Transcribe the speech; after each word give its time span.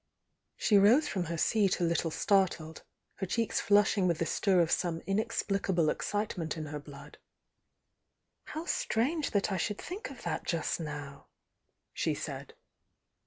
She 0.55 0.79
rose 0.79 1.07
from 1.07 1.25
her 1.25 1.37
seat 1.37 1.79
a 1.79 1.83
little 1.83 2.09
startled, 2.09 2.81
her 3.17 3.27
cheeks 3.27 3.61
flushing 3.61 4.07
with 4.07 4.17
the 4.17 4.25
stir 4.25 4.59
of 4.59 4.71
some 4.71 5.01
inexplicable 5.05 5.91
excite 5.91 6.35
ment 6.39 6.57
in 6.57 6.65
her 6.65 6.79
blood. 6.79 7.19
"How 8.45 8.65
strange 8.65 9.29
that 9.29 9.51
I 9.51 9.57
should 9.57 9.77
think 9.77 10.09
of 10.09 10.23
that 10.23 10.43
just 10.43 10.79
now!" 10.79 11.27
she 11.93 12.15
said. 12.15 12.55